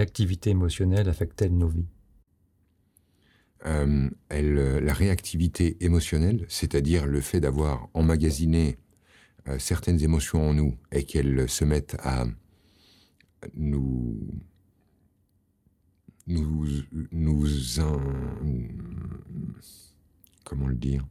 [0.00, 1.84] réactivité émotionnelle affecte-t-elle nos vies?
[3.66, 8.78] Euh, La réactivité émotionnelle, c'est-à-dire le fait d'avoir emmagasiné
[9.48, 12.24] euh, certaines émotions en nous et qu'elles se mettent à
[13.54, 14.26] nous
[16.26, 16.64] nous
[20.44, 21.04] comment le dire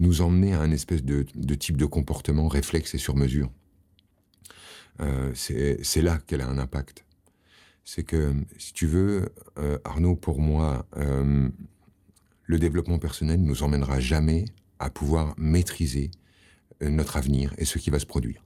[0.00, 1.22] nous emmener à un espèce de,
[1.54, 3.50] type de comportement réflexe et sur mesure.
[5.00, 7.04] Euh, c'est là qu'elle a un impact.
[7.84, 9.28] C'est que, si tu veux,
[9.58, 10.86] euh, Arnaud, pour moi,
[12.44, 14.44] le développement personnel ne nous emmènera jamais
[14.78, 16.10] à pouvoir maîtriser
[16.82, 18.44] euh, notre avenir et ce qui va se produire.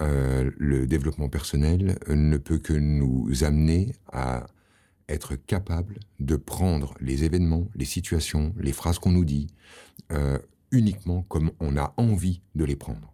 [0.00, 4.46] Euh, le développement personnel ne peut que nous amener à
[5.08, 9.48] être capable de prendre les événements, les situations, les phrases qu'on nous dit,
[10.12, 10.38] euh,
[10.70, 13.12] uniquement comme on a envie de les prendre.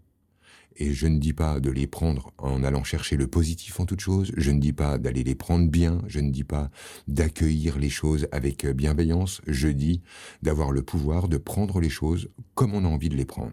[0.78, 4.00] Et je ne dis pas de les prendre en allant chercher le positif en toute
[4.00, 6.70] chose, je ne dis pas d'aller les prendre bien, je ne dis pas
[7.08, 10.02] d'accueillir les choses avec bienveillance, je dis
[10.42, 13.52] d'avoir le pouvoir de prendre les choses comme on a envie de les prendre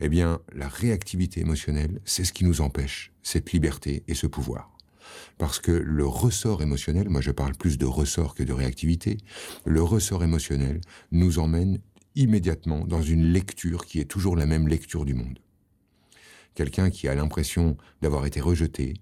[0.00, 4.70] eh bien, la réactivité émotionnelle, c'est ce qui nous empêche cette liberté et ce pouvoir.
[5.38, 9.18] Parce que le ressort émotionnel, moi je parle plus de ressort que de réactivité,
[9.64, 10.80] le ressort émotionnel
[11.12, 11.78] nous emmène
[12.14, 15.38] immédiatement dans une lecture qui est toujours la même lecture du monde.
[16.56, 18.94] Quelqu'un qui a l'impression d'avoir été rejeté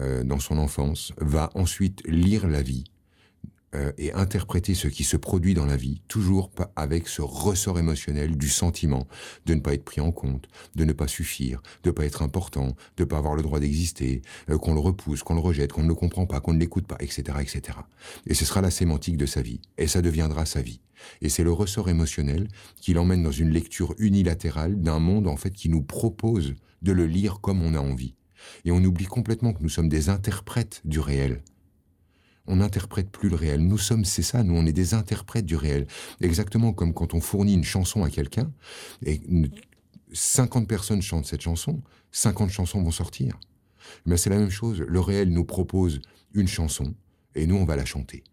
[0.00, 2.84] euh, dans son enfance va ensuite lire la vie
[3.74, 8.36] euh, et interpréter ce qui se produit dans la vie, toujours avec ce ressort émotionnel
[8.36, 9.08] du sentiment
[9.46, 12.22] de ne pas être pris en compte, de ne pas suffire, de ne pas être
[12.22, 15.72] important, de ne pas avoir le droit d'exister, euh, qu'on le repousse, qu'on le rejette,
[15.72, 17.78] qu'on ne le comprend pas, qu'on ne l'écoute pas, etc., etc.
[18.26, 20.82] Et ce sera la sémantique de sa vie, et ça deviendra sa vie.
[21.20, 22.46] Et c'est le ressort émotionnel
[22.80, 27.06] qui l'emmène dans une lecture unilatérale d'un monde en fait qui nous propose de le
[27.06, 28.14] lire comme on a envie.
[28.64, 31.42] Et on oublie complètement que nous sommes des interprètes du réel
[32.46, 33.60] on n'interprète plus le réel.
[33.60, 35.86] Nous sommes, c'est ça, nous, on est des interprètes du réel.
[36.20, 38.52] Exactement comme quand on fournit une chanson à quelqu'un,
[39.04, 39.20] et
[40.12, 43.38] 50 personnes chantent cette chanson, 50 chansons vont sortir.
[44.06, 46.00] Mais c'est la même chose, le réel nous propose
[46.34, 46.94] une chanson,
[47.34, 48.24] et nous, on va la chanter.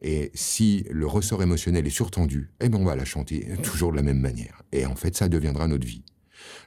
[0.00, 3.96] Et si le ressort émotionnel est surtendu, eh bien, on va la chanter toujours de
[3.96, 4.62] la même manière.
[4.72, 6.04] Et en fait, ça deviendra notre vie.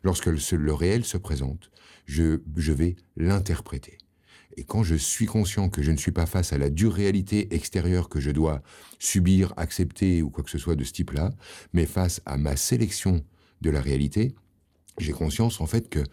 [0.03, 1.71] Lorsque le, réel se présente,
[2.05, 3.97] je vais l'interpréter.
[4.57, 7.53] Et quand je suis conscient que je ne suis pas face à la dure réalité
[7.55, 8.61] extérieure que je dois
[8.99, 11.31] subir, accepter ou quoi que ce soit de ce type-là,
[11.73, 13.23] mais face à ma sélection
[13.61, 14.35] de la réalité,
[14.97, 16.03] j'ai conscience en fait que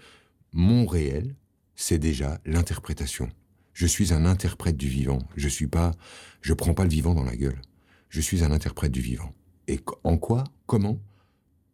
[0.52, 1.34] mon réel,
[1.74, 3.28] c'est déjà l'interprétation.
[3.72, 5.20] Je suis un interprète du vivant.
[5.36, 5.92] Je suis pas,
[6.40, 7.60] je prends pas le vivant dans la gueule.
[8.08, 9.32] Je suis un interprète du vivant.
[9.68, 10.98] Et en quoi, comment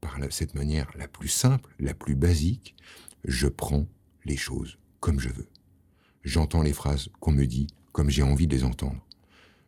[0.05, 2.77] Par cette manière la plus simple, la plus basique,
[3.25, 3.87] je prends
[4.27, 5.49] les choses comme je veux.
[6.25, 9.03] J'entends les phrases qu'on me dit comme j'ai envie de les entendre.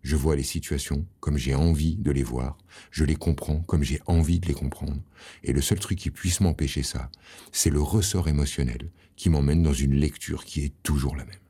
[0.03, 2.59] Je vois les situations comme j'ai envie de les voir.
[2.91, 5.01] Je les comprends comme j'ai envie de les comprendre.
[5.43, 7.11] Et le seul truc qui puisse m'empêcher ça,
[7.51, 11.41] c'est le ressort émotionnel qui m'emmène dans une lecture qui est toujours la même.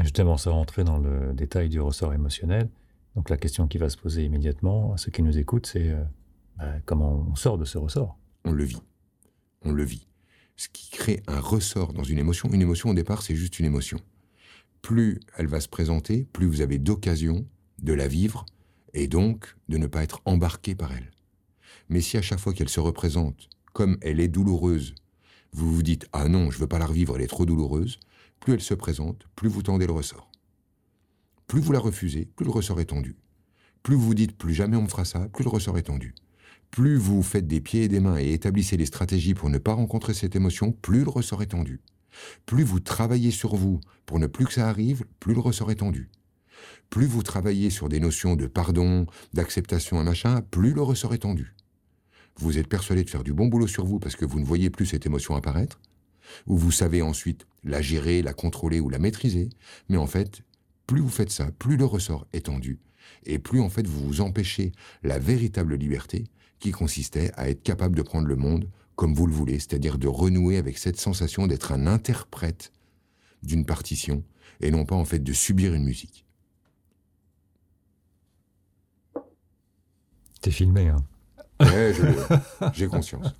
[0.00, 2.68] Justement, sans rentrer dans le détail du ressort émotionnel,
[3.16, 6.04] donc la question qui va se poser immédiatement à ceux qui nous écoutent, c'est euh,
[6.58, 8.18] bah, comment on sort de ce ressort?
[8.44, 8.82] On le vit.
[9.62, 10.06] On le vit.
[10.56, 13.66] Ce qui crée un ressort dans une émotion, une émotion au départ, c'est juste une
[13.66, 14.00] émotion
[14.84, 17.46] plus elle va se présenter, plus vous avez d'occasion
[17.82, 18.44] de la vivre
[18.92, 21.10] et donc de ne pas être embarqué par elle.
[21.88, 24.94] Mais si à chaque fois qu'elle se représente, comme elle est douloureuse,
[25.52, 27.98] vous vous dites Ah non, je veux pas la revivre, elle est trop douloureuse,
[28.40, 30.30] plus elle se présente, plus vous tendez le ressort.
[31.46, 33.16] Plus vous la refusez, plus le ressort est tendu.
[33.82, 36.14] Plus vous vous dites plus jamais on me fera ça, plus le ressort est tendu.
[36.70, 39.74] Plus vous faites des pieds et des mains et établissez des stratégies pour ne pas
[39.74, 41.80] rencontrer cette émotion, plus le ressort est tendu.
[42.46, 45.76] Plus vous travaillez sur vous pour ne plus que ça arrive, plus le ressort est
[45.76, 46.10] tendu.
[46.90, 51.18] Plus vous travaillez sur des notions de pardon, d'acceptation, un machin, plus le ressort est
[51.18, 51.54] tendu.
[52.36, 54.70] Vous êtes persuadé de faire du bon boulot sur vous parce que vous ne voyez
[54.70, 55.80] plus cette émotion apparaître,
[56.46, 59.50] ou vous savez ensuite la gérer, la contrôler ou la maîtriser,
[59.88, 60.42] mais en fait,
[60.86, 62.80] plus vous faites ça, plus le ressort est tendu,
[63.24, 66.24] et plus en fait vous vous empêchez la véritable liberté
[66.58, 70.06] qui consistait à être capable de prendre le monde comme vous le voulez, c'est-à-dire de
[70.06, 72.72] renouer avec cette sensation d'être un interprète
[73.42, 74.22] d'une partition
[74.60, 76.24] et non pas en fait de subir une musique.
[80.40, 81.04] T'es filmé, hein
[82.72, 83.34] j'ai conscience.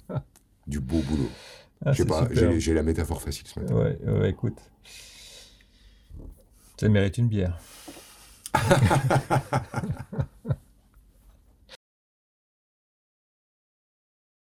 [0.67, 1.29] Du beau boulot.
[1.85, 3.75] Ah, pas, j'ai la métaphore facile ce matin.
[3.75, 4.59] Ouais, ouais, écoute.
[6.79, 7.59] Ça mérite une bière.